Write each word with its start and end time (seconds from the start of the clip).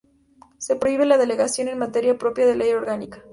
Se 0.57 0.75
prohíbe 0.77 1.05
la 1.05 1.19
delegación 1.19 1.67
en 1.67 1.77
materia 1.77 2.17
propia 2.17 2.47
de 2.47 2.55
ley 2.55 2.71
orgánica. 2.73 3.23